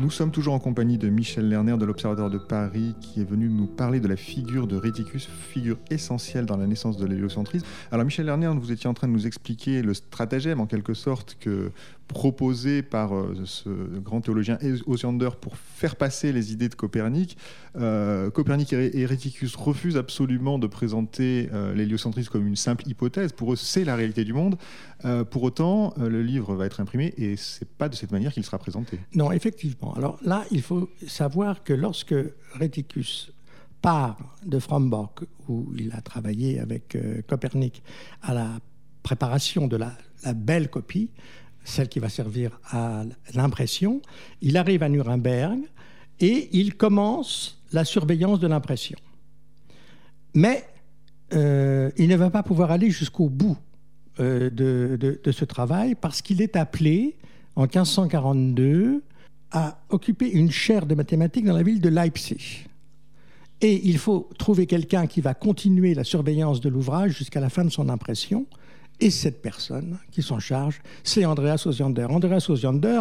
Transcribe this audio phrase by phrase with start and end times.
[0.00, 3.50] Nous sommes toujours en compagnie de Michel Lerner de l'Observatoire de Paris qui est venu
[3.50, 7.66] nous parler de la figure de Réticus, figure essentielle dans la naissance de l'héliocentrisme.
[7.92, 11.36] Alors Michel Lerner, vous étiez en train de nous expliquer le stratagème en quelque sorte
[11.38, 11.70] que
[12.10, 13.70] proposé par euh, ce
[14.00, 17.36] grand théologien Osiander pour faire passer les idées de Copernic.
[17.76, 23.30] Euh, Copernic et Réticus refusent absolument de présenter euh, l'héliocentrisme comme une simple hypothèse.
[23.30, 24.56] Pour eux, c'est la réalité du monde.
[25.30, 28.58] pour autant, le livre va être imprimé et c'est pas de cette manière qu'il sera
[28.58, 28.98] présenté.
[29.14, 29.94] Non, effectivement.
[29.94, 32.14] Alors là, il faut savoir que lorsque
[32.54, 33.32] Réticus
[33.80, 37.82] part de Fromborg, où il a travaillé avec Copernic,
[38.20, 38.58] à la
[39.02, 39.94] préparation de la
[40.34, 41.08] belle copie,
[41.64, 44.02] celle qui va servir à l'impression.
[44.40, 45.60] Il arrive à Nuremberg
[46.20, 48.98] et il commence la surveillance de l'impression.
[50.34, 50.64] Mais
[51.32, 53.56] euh, il ne va pas pouvoir aller jusqu'au bout
[54.18, 57.16] euh, de, de, ce travail parce qu'il est appelé
[57.56, 59.02] en 1542
[59.52, 62.66] à occuper une chaire de mathématiques dans la ville de Leipzig.
[63.60, 67.64] Et il faut trouver quelqu'un qui va continuer la surveillance de l'ouvrage jusqu'à la fin
[67.64, 68.46] de son impression.
[69.00, 72.04] Et cette personne qui s'en charge, c'est Andreas Osiander.
[72.04, 73.00] Andreas Osiander,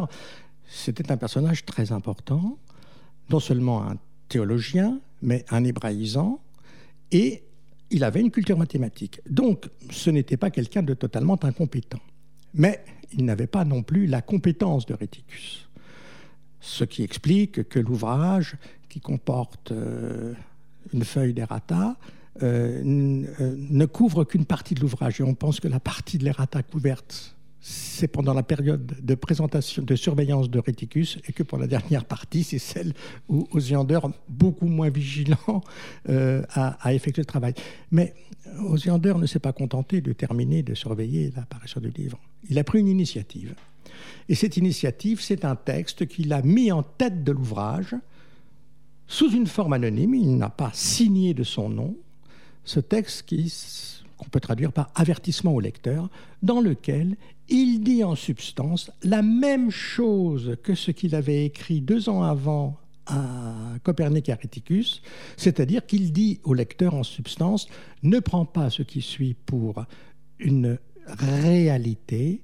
[0.66, 2.58] c'était un personnage très important,
[3.30, 3.98] non seulement un
[4.30, 6.40] théologien, mais un hébraïsant,
[7.12, 7.44] et
[7.92, 9.20] il avait une culture mathématique.
[9.30, 12.00] Donc, ce n'était pas quelqu'un de totalement incompétent.
[12.54, 15.68] Mais il n'avait pas non plus la compétence de Réticus.
[16.62, 18.58] Ce qui explique que l'ouvrage,
[18.90, 20.34] qui comporte euh,
[20.94, 21.98] une feuille d'errata,
[22.42, 22.82] euh,
[23.42, 25.20] euh, ne couvre qu'une partie de l'ouvrage.
[25.20, 29.84] Et on pense que la partie de l'errata couverte, c'est pendant la période de présentation,
[29.84, 32.94] de surveillance de Réticus, et que pour la dernière partie, c'est celle
[33.28, 35.62] où Osiander, beaucoup moins vigilant,
[36.10, 37.54] euh, a, effectué le travail.
[37.92, 38.14] Mais
[38.60, 42.20] Osiander ne s'est pas contenté de terminer de surveiller l'apparition du livre.
[42.50, 43.54] Il a pris une initiative.
[44.30, 47.96] Et cette initiative, c'est un texte qu'il a mis en tête de l'ouvrage,
[49.08, 51.98] sous une forme anonyme, il n'a pas signé de son nom,
[52.64, 53.26] ce texte
[54.18, 56.10] qu'on peut traduire par avertissement au lecteur,
[56.44, 57.16] dans lequel
[57.48, 62.78] il dit en substance la même chose que ce qu'il avait écrit deux ans avant
[63.08, 65.02] à Copernic et Réticus,
[65.36, 67.68] c'est-à-dire qu'il dit au lecteur en substance
[68.04, 69.84] ne prends pas ce qui suit pour
[70.38, 70.78] une
[71.08, 72.44] réalité,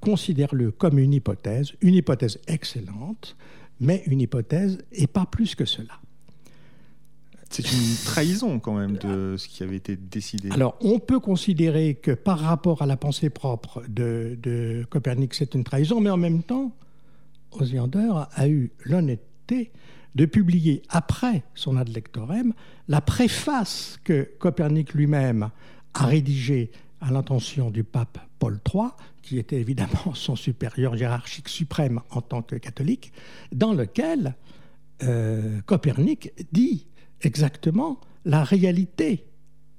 [0.00, 3.36] considère-le comme une hypothèse, une hypothèse excellente,
[3.80, 6.00] mais une hypothèse et pas plus que cela.
[7.50, 10.50] C'est une trahison quand même de ce qui avait été décidé.
[10.50, 15.64] Alors on peut considérer que par rapport à la pensée propre de, Copernic, c'est une
[15.64, 16.72] trahison, mais en même temps,
[17.52, 19.72] Osiander a eu l'honnêteté
[20.14, 22.52] de publier après son ad lectorem
[22.88, 25.50] la préface que Copernic lui-même
[25.94, 26.70] a rédigée
[27.00, 28.88] à l'intention du pape Paul III,
[29.22, 33.12] qui était évidemment son supérieur hiérarchique suprême en tant que catholique,
[33.52, 34.34] dans lequel
[35.02, 36.86] euh, Copernic dit
[37.22, 39.24] exactement la réalité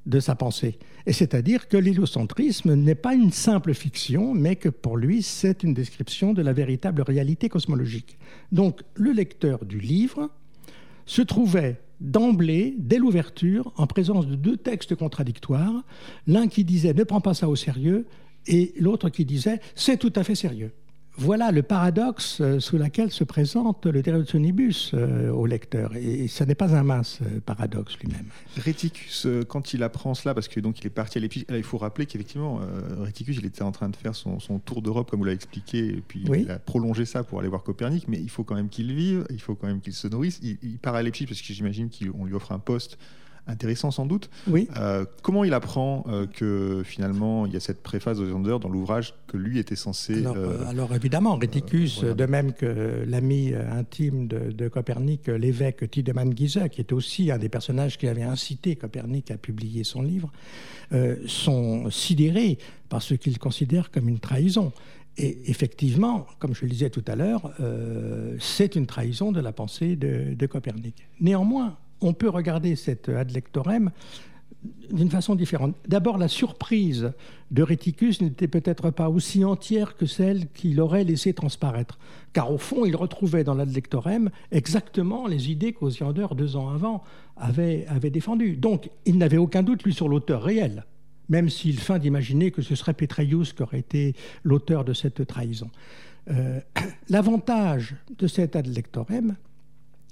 [0.05, 0.79] de sa pensée.
[1.05, 5.73] Et c'est-à-dire que l'héliocentrisme n'est pas une simple fiction, mais que pour lui, c'est une
[5.73, 8.17] description de la véritable réalité cosmologique.
[8.51, 10.29] Donc, le lecteur du livre
[11.05, 15.83] se trouvait d'emblée, dès l'ouverture, en présence de deux textes contradictoires,
[16.27, 18.05] l'un qui disait ne prends pas ça au sérieux,
[18.47, 20.71] et l'autre qui disait c'est tout à fait sérieux.
[21.21, 25.93] Voilà le paradoxe euh, sous lequel se présente le Sonibus euh, au lecteur.
[25.97, 28.27] Et ce n'est pas un mince euh, paradoxe lui-même.
[28.55, 31.77] Réticus, quand il apprend cela, parce que donc il est parti à l'épice, il faut
[31.77, 32.61] rappeler qu'effectivement,
[33.01, 36.03] Réticus, il était en train de faire son, tour d'Europe, comme vous l'avez expliqué, et
[36.07, 38.93] puis il a prolongé ça pour aller voir Copernic, mais il faut quand même qu'il
[38.93, 40.39] vive, il faut quand même qu'il se nourrisse.
[40.41, 42.97] Il, il part à Leipzig parce que j'imagine qu'on lui offre un poste
[43.49, 44.29] intéressant sans doute.
[44.47, 44.67] Oui.
[44.77, 49.15] Euh, comment il apprend euh, que finalement il y a cette préface d'Osander dans l'ouvrage
[49.27, 50.25] que lui était censé.
[50.25, 56.81] Alors, alors évidemment, Réticus, de même que l'ami intime de, Copernic, l'évêque Tiedemann Giese, qui
[56.81, 60.31] était aussi un des personnages qui avait incité Copernic à publier son livre,
[61.27, 62.57] sont sidérés
[62.87, 64.71] par ce qu'ils considèrent comme une trahison.
[65.17, 67.51] Et effectivement, comme je le disais tout à l'heure,
[68.39, 70.95] c'est une trahison de la pensée de, de Copernic.
[71.19, 73.91] Néanmoins, on peut regarder cet ad lectorem
[74.91, 75.75] d'une façon différente.
[75.87, 77.11] D'abord, la surprise
[77.51, 81.97] de Réticus n'était peut-être pas aussi entière que celle qu'il aurait laissé transparaître.
[82.33, 87.03] Car au fond, il retrouvait dans l'ad lectorem exactement les idées qu'Osiander, deux ans avant,
[87.37, 88.57] avait, défendues.
[88.57, 90.85] Donc, il n'avait aucun doute, lui, sur l'auteur réel,
[91.29, 95.69] même s'il feint d'imaginer que ce serait Petreius qui aurait été l'auteur de cette trahison.
[96.31, 96.59] Euh,
[97.09, 99.35] l'avantage de cet ad lectorem,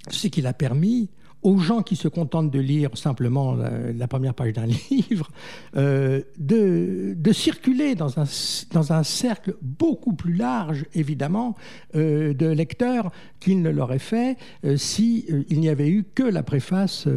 [0.10, 1.10] c'est qu'il a permis
[1.44, 5.30] aux gens qui se contentent de lire simplement la, première page d'un livre,
[5.75, 11.56] euh, de, circuler dans un, cercle beaucoup plus large, évidemment,
[11.95, 17.07] euh, de lecteurs qu'il ne l'aurait fait euh, si n'y avait eu que la préface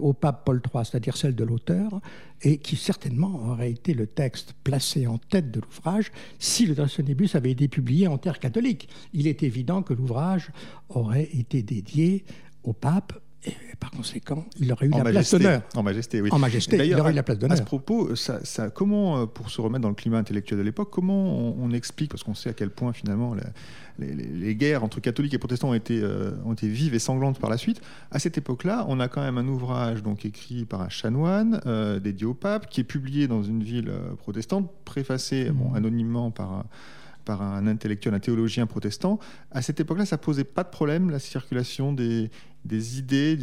[0.00, 2.00] au pape Paul III, c'est-à-dire celle de l'auteur,
[2.42, 7.34] et qui certainement aurait été le texte placé en tête de l'ouvrage si le Drachenibus
[7.34, 8.88] avait été publié en terre catholique.
[9.12, 10.50] Il est évident que l'ouvrage
[10.88, 12.24] aurait été dédié
[12.62, 15.62] au pape et par conséquent, il aurait eu la place d'honneur.
[15.74, 16.30] En majesté, oui.
[16.32, 17.54] En majesté, il aurait eu la place d'honneur.
[17.54, 20.64] À ce propos, ça, ça, comment, euh, pour se remettre dans le climat intellectuel de
[20.64, 23.34] l'époque, comment on, explique, parce qu'on sait à quel point finalement
[23.98, 27.38] les, les, guerres entre catholiques et protestants ont été, euh, ont été vives et sanglantes
[27.38, 30.80] par la suite, à cette époque-là, on a quand même un ouvrage donc écrit par
[30.80, 35.70] un chanoine euh, dédié au pape, qui est publié dans une ville protestante, préfacé bon,
[35.70, 35.76] mmh.
[35.76, 36.64] anonymement par
[37.26, 39.18] par un intellectuel, un théologien protestant.
[39.50, 42.30] À cette époque-là, ça posait pas de problème, la circulation des,
[42.64, 43.36] des idées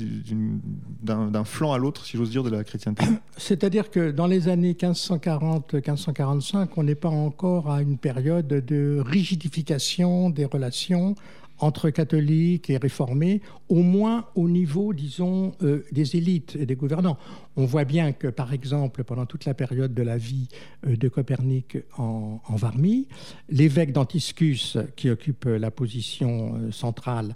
[1.04, 3.06] d'un flanc à l'autre, si j'ose dire, de la chrétienté
[3.38, 10.30] C'est-à-dire que dans les années 1540-1545, on n'est pas encore à une période de rigidification
[10.30, 11.16] des relations
[11.60, 17.18] entre catholiques et réformés, au moins au niveau, disons, euh, des élites et des gouvernants.
[17.56, 20.48] On voit bien que, par exemple, pendant toute la période de la vie
[20.88, 23.08] euh, de Copernic en, en Varmie,
[23.50, 27.36] l'évêque d'Antiscus, qui occupe la position euh, centrale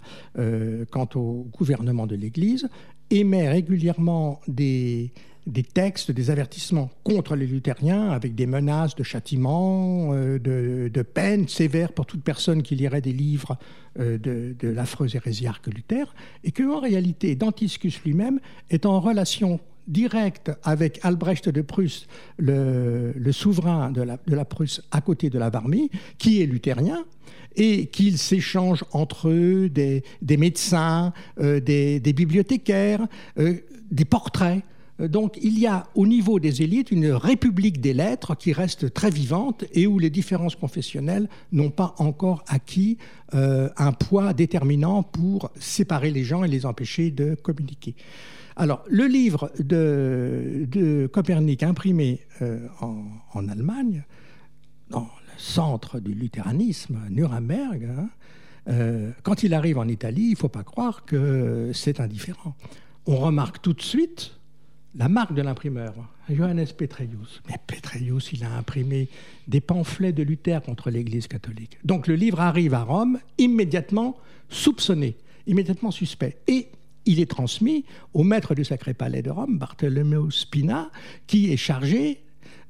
[0.90, 2.68] quant au gouvernement de l'Église,
[3.10, 5.12] émet régulièrement des,
[5.48, 11.48] des textes, des avertissements contre les luthériens avec des menaces de châtiment, euh, de, peines
[11.48, 13.58] sévères pour toute personne qui lirait des livres
[13.98, 16.14] euh, de, de l'affreux hérésiarque Luther,
[16.44, 18.40] et qu'en réalité, Dantiscus lui-même
[18.70, 22.06] est en relation directe avec Albrecht de Prusse,
[22.36, 27.04] le, souverain de la, de Prusse à côté de la Varmie, qui est luthérien,
[27.56, 30.02] et qu'ils s'échangent entre eux des,
[30.36, 33.06] médecins, euh, des, bibliothécaires,
[33.36, 34.62] des portraits.
[35.00, 38.92] Euh, donc il y a au niveau des élites une république des lettres qui reste
[38.92, 42.98] très vivante et où les différences confessionnelles n'ont pas encore acquis
[43.34, 47.94] euh, un poids déterminant pour séparer les gens et les empêcher de communiquer.
[48.56, 54.04] Alors le livre de, Copernic imprimé euh, en, Allemagne,
[54.90, 58.08] dans le centre du luthéranisme, Nuremberg, hein,
[59.22, 62.54] quand il arrive en Italie, il ne faut pas croire que c'est indifférent.
[63.06, 64.37] On remarque tout de suite
[64.94, 65.94] la marque de l'imprimeur,
[66.28, 67.42] Johannes Petreius.
[67.48, 69.08] Mais Petreius, il a imprimé
[69.46, 71.78] des pamphlets de Luther contre l'Église catholique.
[71.84, 74.16] Donc le livre arrive à Rome immédiatement
[74.48, 76.38] soupçonné, immédiatement suspect.
[76.46, 76.68] Et
[77.04, 80.90] il est transmis au maître du Sacré Palais de Rome, Bartolomeo Spina,
[81.26, 82.20] qui est chargé,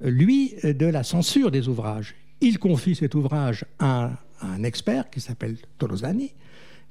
[0.00, 2.14] lui, de la censure des ouvrages.
[2.40, 6.32] Il confie cet ouvrage à un, expert qui s'appelle Tolosani,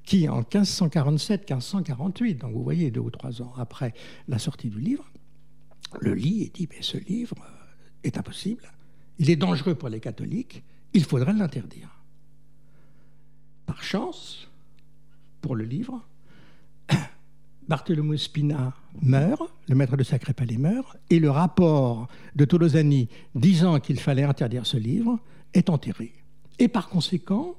[0.03, 3.93] qui en 1547-1548, donc vous voyez deux ou trois ans après
[4.27, 5.09] la sortie du livre,
[6.01, 7.35] le lit et dit, mais ce livre
[8.03, 8.71] est impossible,
[9.19, 10.63] il est dangereux pour les catholiques,
[10.93, 11.89] il faudrait l'interdire.
[13.65, 14.49] Par chance,
[15.41, 16.05] pour le livre,
[17.67, 23.79] Bartholomew Spina meurt, le maître de Sacré Palais meurt, et le rapport de Tolosani disant
[23.79, 25.19] qu'il fallait interdire ce livre
[25.53, 26.13] est enterré.
[26.59, 27.55] Et par conséquent,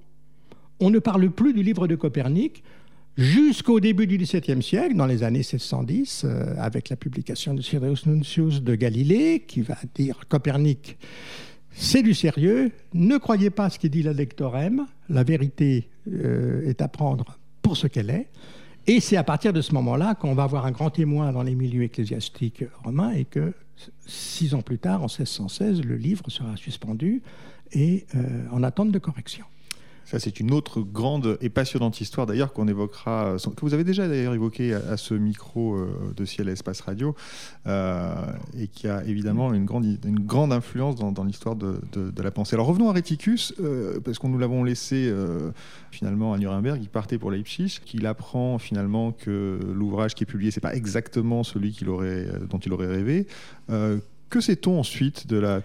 [0.80, 2.62] on ne parle plus du livre de Copernic,
[3.18, 8.06] jusqu'au début du XVIIe siècle, dans les années 710, euh, avec la publication de Cyrus
[8.06, 10.96] Nuncius de Galilée, qui va dire Copernic,
[11.72, 16.80] c'est du sérieux, ne croyez pas ce qu'il dit la lectorem, la vérité euh, est
[16.80, 18.28] à prendre pour ce qu'elle est.
[18.86, 21.56] Et c'est à partir de ce moment-là qu'on va avoir un grand témoin dans les
[21.56, 23.52] milieux ecclésiastiques romains et que
[24.06, 27.22] six ans plus tard, en 1616, le livre sera suspendu
[27.72, 29.44] et euh, en attente de correction.
[30.08, 34.08] Ça, c'est une autre grande et passionnante histoire, d'ailleurs, qu'on évoquera, que vous avez déjà
[34.08, 37.14] d'ailleurs évoqué à, ce micro euh, de Ciel et Espace Radio,
[37.66, 38.14] euh,
[38.58, 41.78] et qui a évidemment une grande, influence dans, l'histoire de,
[42.22, 42.56] la pensée.
[42.56, 45.12] Alors revenons à Réticus, euh, parce qu'on nous l'avons laissé
[45.90, 50.50] finalement à Nuremberg, il partait pour Leipzig, qu'il apprend finalement que l'ouvrage qui est publié,
[50.50, 53.26] c'est pas exactement celui dont il aurait rêvé.
[53.68, 55.60] que sait-on ensuite de la,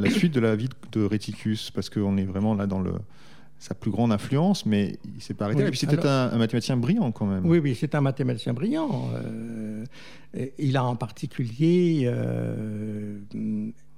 [0.00, 1.70] la, suite de la vie de Réticus?
[1.70, 2.94] Parce qu'on est vraiment là dans le
[3.58, 5.62] sa plus grande influence, mais il s'est pas arrêté.
[5.62, 7.46] et puis c'était un, mathématicien brillant quand même.
[7.46, 9.10] Oui, oui, c'est un mathématicien brillant.
[9.14, 9.84] Euh,
[10.58, 13.18] il a en particulier euh,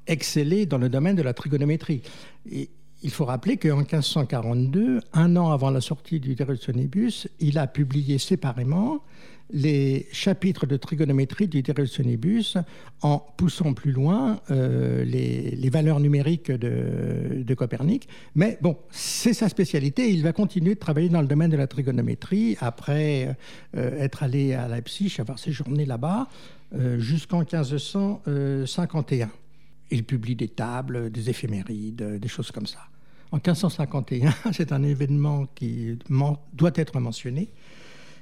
[0.07, 2.03] excellé dans le domaine de la trigonométrie.
[2.51, 2.71] Et
[3.07, 7.69] il faut rappeler qu'en 1542, un an avant la sortie du De Sonibus, il a
[7.69, 9.01] publié séparément
[9.53, 12.57] les chapitres de trigonométrie du De Sonibus
[13.03, 18.09] en poussant plus loin euh, les, valeurs numériques de, Copernic.
[18.35, 20.11] Mais bon, c'est sa spécialité.
[20.11, 23.37] Il va continuer de travailler dans le domaine de la trigonométrie après
[23.77, 26.27] euh, être allé à Leipzig, avoir séjourné là-bas
[26.75, 29.31] euh, jusqu'en 1551.
[29.93, 32.81] Il publie des tables, des éphémérides, des choses comme ça.
[33.37, 35.99] En 1551, c'est un événement qui
[36.55, 37.51] doit être mentionné.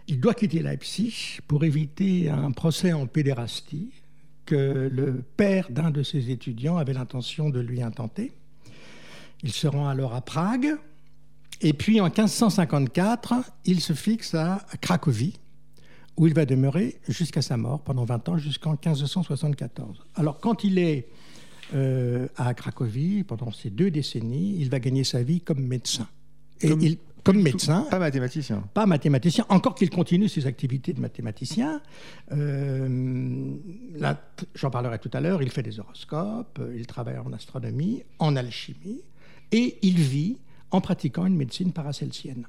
[0.09, 3.93] Il doit quitter Leipzig pour éviter un procès en pédérastie
[4.45, 8.33] que le père d'un de ses étudiants avait l'intention de lui intenter.
[9.45, 10.75] Il se rend alors à Prague.
[11.61, 13.35] Et puis en 1554,
[13.67, 15.39] il se fixe à Cracovie,
[16.17, 20.05] où il va demeurer jusqu'à sa mort pendant 20 ans, jusqu'en 1574.
[20.17, 21.07] Alors quand il est
[21.73, 24.57] euh, à Cracovie pendant ces deux décennies.
[24.59, 26.09] Il va gagner sa vie comme médecin.
[26.61, 27.87] Et comme, il, comme médecin.
[27.91, 28.63] Pas mathématicien.
[28.75, 31.81] Pas mathématicien, encore qu'il continue ses activités de mathématicien.
[32.33, 33.57] Euh,
[34.55, 39.01] j'en parlerai tout à l'heure, il fait des horoscopes, il travaille en astronomie, en alchimie,
[39.53, 40.39] et il vit
[40.71, 42.47] en pratiquant une médecine paracelsienne.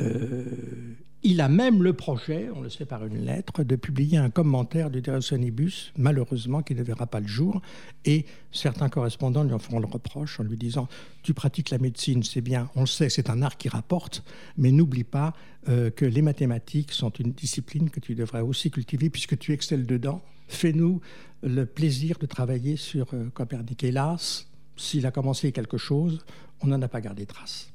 [0.00, 4.30] Euh, il a même le projet, on le sait par une lettre, de publier un
[4.30, 7.62] commentaire du Sonibus, malheureusement, qui ne verra pas le jour.
[8.04, 10.88] Et certains correspondants lui en feront le reproche en lui disant
[11.22, 14.24] Tu pratiques la médecine, c'est bien, on le sait, c'est un art qui rapporte,
[14.56, 15.34] mais n'oublie pas
[15.68, 19.86] euh, que les mathématiques sont une discipline que tu devrais aussi cultiver puisque tu excelles
[19.86, 20.22] dedans.
[20.48, 21.00] Fais-nous
[21.42, 23.84] le plaisir de travailler sur euh, Copernic.
[23.84, 26.24] Hélas, s'il a commencé quelque chose,
[26.62, 27.71] on n'en a pas gardé trace.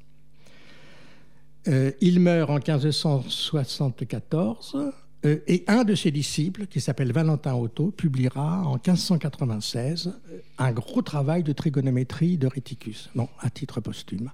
[1.66, 4.76] Euh, il meurt en 1574
[5.24, 10.10] euh, et un de ses disciples, qui s'appelle Valentin Otto, publiera en 1596 euh,
[10.58, 14.30] un gros travail de trigonométrie de Réticus, non, à titre posthume,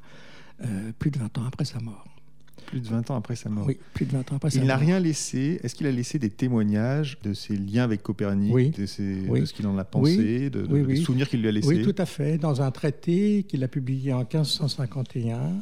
[0.99, 2.05] plus de 20 ans après sa mort.
[2.67, 3.67] Plus de 20 ans après sa mort.
[3.67, 4.65] Oui, plus de 20 ans après sa mort.
[4.65, 5.61] Il n'a rien laissé.
[5.63, 9.77] Est-ce qu'il a laissé des témoignages de ses liens avec Copernic, de, ce qu'il en
[9.77, 11.69] a pensé, de, des souvenirs qu'il lui a laissés?
[11.69, 12.39] Oui, tout à fait.
[12.39, 15.53] Dans un traité qu'il a publié en 1551,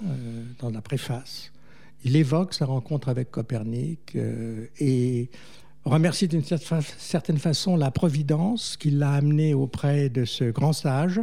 [0.60, 1.51] dans la préface,
[2.04, 5.30] il évoque sa rencontre avec Copernic euh, et
[5.84, 11.20] remercie d'une certaine façon la Providence qui l'a amené auprès de ce grand sage.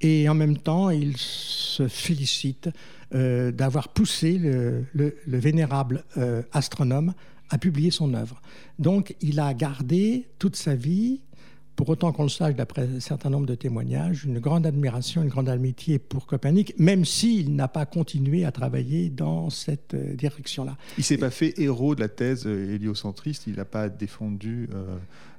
[0.00, 2.70] Et en même temps, il se félicite
[3.14, 7.12] euh, d'avoir poussé le, vénérable euh, astronome
[7.50, 8.40] à publier son œuvre.
[8.78, 11.20] Donc, il a gardé toute sa vie
[11.76, 15.28] pour autant qu'on le sache d'après un certain nombre de témoignages, une grande admiration, une
[15.28, 20.76] grande amitié pour Copernic, même s'il n'a pas continué à travailler dans cette euh, direction-là.
[20.98, 24.68] Il ne s'est pas fait héros de la thèse euh, héliocentriste, il n'a pas défendu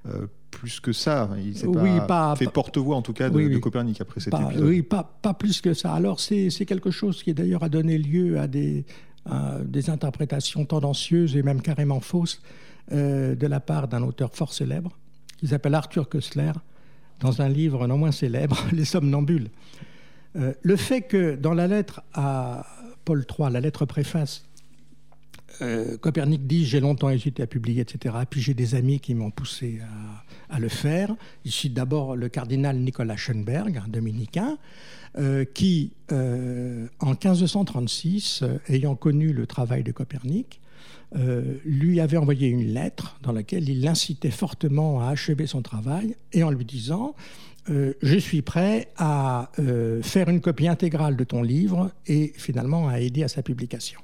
[0.07, 1.29] euh, plus que ça.
[1.45, 4.63] Il s'est oui, pas, fait porte-voix en tout cas de, Copernic après cet épisode.
[4.63, 5.93] Oui, pas, pas, plus que ça.
[5.93, 8.83] Alors c'est quelque chose qui d'ailleurs a donné lieu à des,
[9.63, 12.41] des interprétations tendancieuses et même carrément fausses
[12.91, 14.97] de la part d'un auteur fort célèbre
[15.41, 16.51] qui s'appelle Arthur Koestler,
[17.19, 19.49] dans un livre non moins célèbre, Les Somnambules.
[20.35, 22.65] Euh, le fait que dans la lettre à
[23.03, 24.45] Paul III, la lettre préface,
[25.61, 28.15] euh, Copernic dit J'ai longtemps hésité à publier, etc.
[28.29, 29.81] Puis j'ai des amis qui m'ont poussé
[30.49, 31.15] à, le faire.
[31.43, 34.57] Ici, d'abord, le cardinal Nicolas Schoenberg, un dominicain,
[35.17, 40.61] euh, qui, en 1536, ayant connu le travail de Copernic,
[41.15, 46.15] euh, lui avait envoyé une lettre dans laquelle il l'incitait fortement à achever son travail
[46.31, 47.15] et en lui disant
[47.69, 52.87] euh, Je suis prêt à euh, faire une copie intégrale de ton livre et finalement
[52.87, 53.99] à aider à sa publication.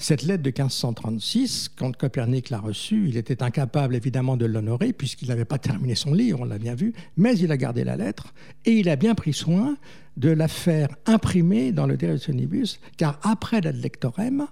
[0.00, 5.28] Cette lettre de 1536, quand Copernic l'a reçue, il était incapable évidemment de l'honorer puisqu'il
[5.28, 8.32] n'avait pas terminé son livre, on l'a bien vu, mais il a gardé la lettre
[8.64, 9.76] et il a bien pris soin
[10.16, 14.46] de la faire imprimer dans le Sonibus, car après la lectorem,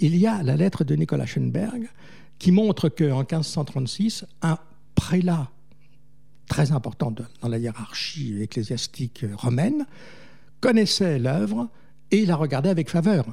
[0.00, 1.88] il y a la lettre de Nicolas Schoenberg
[2.38, 4.58] qui montre qu'en 1536, un
[4.94, 5.50] prélat
[6.48, 9.86] très important dans la hiérarchie ecclésiastique romaine
[10.60, 11.70] connaissait l'œuvre
[12.10, 13.26] et la regardait avec faveur,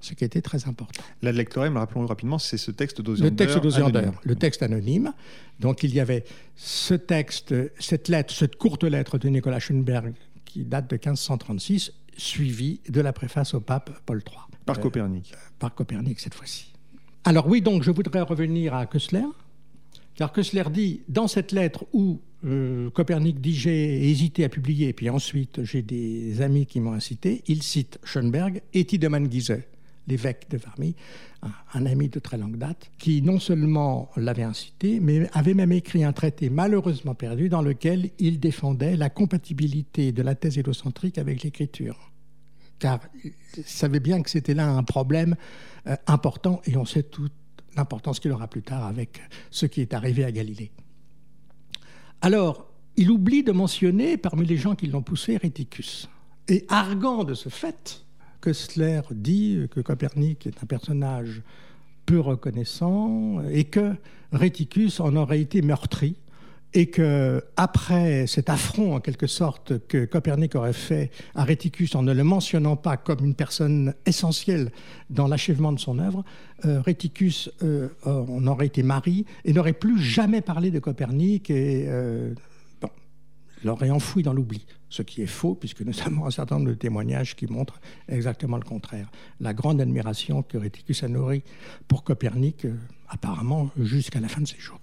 [0.00, 1.02] ce qui était très important.
[1.22, 3.30] La lectorem, rappelons-le rapidement, c'est ce texte d'Osiander.
[3.30, 5.12] Le texte d'Osiander, le texte anonyme.
[5.58, 10.64] Donc il y avait ce texte, cette lettre, cette courte lettre de Nicolas Schoenberg qui
[10.64, 14.55] date de 1536, suivie de la préface au pape Paul III.
[14.66, 15.32] Par Copernic.
[15.32, 16.72] Euh, par Copernic cette fois-ci.
[17.24, 19.24] Alors oui, donc je voudrais revenir à Kessler,
[20.14, 24.92] car Kessler dit dans cette lettre où euh, Copernic dit j'ai hésité à publier, et
[24.92, 29.62] puis ensuite j'ai des amis qui m'ont incité, il cite Schoenberg et Tiedemann Giese,
[30.06, 30.94] l'évêque de Varmy,
[31.74, 36.04] un, ami de très longue date, qui non seulement l'avait incité, mais avait même écrit
[36.04, 41.42] un traité malheureusement perdu dans lequel il défendait la compatibilité de la thèse hélocentrique avec
[41.42, 42.12] l'écriture.
[42.78, 43.32] Car il
[43.64, 45.36] savait bien que c'était là un problème
[45.86, 47.32] euh, important et on sait toute
[47.76, 50.70] l'importance qu'il aura plus tard avec ce qui est arrivé à Galilée.
[52.20, 52.66] Alors,
[52.96, 56.08] il oublie de mentionner parmi les gens qui l'ont poussé Réticus.
[56.48, 58.04] Et arguant de ce fait,
[58.42, 61.42] Kessler dit que Copernic est un personnage
[62.06, 63.94] peu reconnaissant et que
[64.32, 66.16] Réticus en aurait été meurtri
[66.76, 72.02] et que après cet affront en quelque sorte que Copernic aurait fait à Réticus en
[72.02, 74.70] ne le mentionnant pas comme une personne essentielle
[75.08, 76.22] dans l'achèvement de son œuvre,
[76.66, 81.86] euh, Réticus euh, en aurait été mari et n'aurait plus jamais parlé de Copernic et
[81.88, 82.34] euh,
[83.64, 86.74] l'aurait enfoui dans l'oubli, ce qui est faux, puisque nous avons un certain nombre de
[86.74, 89.10] témoignages qui montrent exactement le contraire.
[89.40, 91.42] La grande admiration que Réticus a nourrie
[91.88, 92.74] pour Copernic, euh,
[93.08, 94.80] apparemment jusqu'à la fin de ses jours.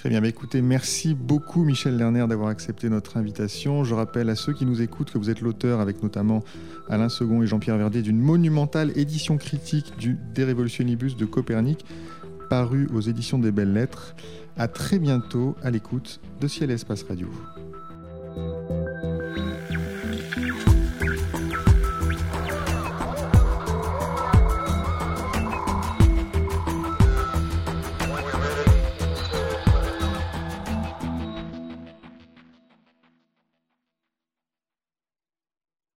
[0.00, 3.84] Très bien, écoutez, merci beaucoup Michel Lerner d'avoir accepté notre invitation.
[3.84, 6.42] Je rappelle à ceux qui nous écoutent que vous êtes l'auteur, avec notamment
[6.88, 11.84] Alain Second et Jean-Pierre Verdier, d'une monumentale édition critique du De Revolutionibus de Copernic,
[12.48, 14.16] paru aux éditions des Belles Lettres.
[14.56, 17.28] À très bientôt à l'écoute de Ciel Espace Radio.